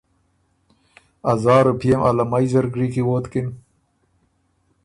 [1.31, 3.47] ا زار رُوپئے م علمئ زرګري کی ووتکِن